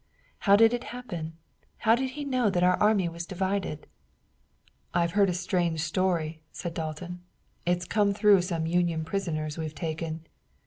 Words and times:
How 0.49 0.55
did 0.55 0.73
it 0.73 0.85
happen? 0.95 1.33
How 1.77 1.93
did 1.93 2.09
he 2.17 2.25
know 2.25 2.49
that 2.49 2.63
our 2.63 2.75
army 2.77 3.07
was 3.07 3.27
divided?" 3.27 3.85
"I've 4.95 5.11
heard 5.11 5.29
a 5.29 5.33
strange 5.35 5.81
story," 5.81 6.41
said 6.51 6.73
Dalton. 6.73 7.21
"It's 7.67 7.85
come 7.85 8.11
through 8.15 8.41
some 8.41 8.65
Union 8.65 9.05
prisoners 9.05 9.59
we've 9.59 9.75
taken. 9.75 10.25